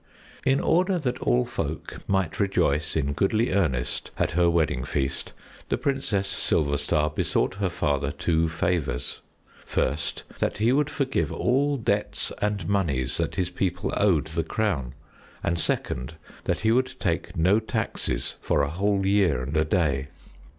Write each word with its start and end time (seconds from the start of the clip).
In 0.43 0.59
order 0.59 0.97
that 0.97 1.19
all 1.19 1.45
folk 1.45 1.99
might 2.07 2.39
rejoice 2.39 2.95
in 2.95 3.13
goodly 3.13 3.51
earnest 3.53 4.09
at 4.17 4.31
her 4.31 4.49
wedding 4.49 4.83
feast, 4.83 5.31
the 5.69 5.77
Princess 5.77 6.27
Silverstar 6.27 7.11
besought 7.11 7.53
her 7.61 7.69
father 7.69 8.11
two 8.11 8.49
favors. 8.49 9.19
First, 9.63 10.23
that 10.39 10.57
he 10.57 10.71
would 10.73 10.89
forgive 10.89 11.31
all 11.31 11.77
debts 11.77 12.31
and 12.41 12.67
moneys 12.67 13.17
that 13.17 13.35
his 13.35 13.51
people 13.51 13.93
owed 13.95 14.25
the 14.25 14.43
crown, 14.43 14.95
and 15.43 15.59
second, 15.59 16.15
that 16.45 16.61
he 16.61 16.71
would 16.71 16.95
take 16.99 17.37
no 17.37 17.59
taxes 17.59 18.37
for 18.41 18.63
a 18.63 18.71
whole 18.71 19.05
year 19.05 19.43
and 19.43 19.55
a 19.55 19.65
day. 19.65 20.07